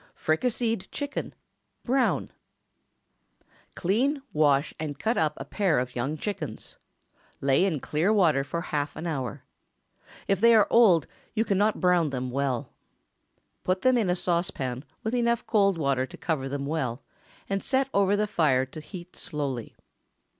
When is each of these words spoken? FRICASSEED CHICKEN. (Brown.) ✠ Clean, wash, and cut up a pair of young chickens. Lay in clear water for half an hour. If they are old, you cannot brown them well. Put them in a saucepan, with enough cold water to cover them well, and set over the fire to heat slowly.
FRICASSEED 0.15 0.89
CHICKEN. 0.91 1.35
(Brown.) 1.85 2.31
✠ 3.39 3.51
Clean, 3.75 4.19
wash, 4.33 4.73
and 4.79 4.97
cut 4.97 5.15
up 5.15 5.35
a 5.37 5.45
pair 5.45 5.77
of 5.77 5.95
young 5.95 6.17
chickens. 6.17 6.79
Lay 7.39 7.65
in 7.65 7.79
clear 7.79 8.11
water 8.11 8.43
for 8.43 8.61
half 8.61 8.95
an 8.95 9.05
hour. 9.05 9.43
If 10.27 10.41
they 10.41 10.55
are 10.55 10.65
old, 10.71 11.05
you 11.35 11.45
cannot 11.45 11.79
brown 11.79 12.09
them 12.09 12.31
well. 12.31 12.73
Put 13.63 13.83
them 13.83 13.95
in 13.95 14.09
a 14.09 14.15
saucepan, 14.15 14.85
with 15.03 15.13
enough 15.13 15.45
cold 15.45 15.77
water 15.77 16.07
to 16.07 16.17
cover 16.17 16.49
them 16.49 16.65
well, 16.65 17.03
and 17.47 17.63
set 17.63 17.87
over 17.93 18.15
the 18.15 18.25
fire 18.25 18.65
to 18.65 18.79
heat 18.79 19.15
slowly. 19.15 19.75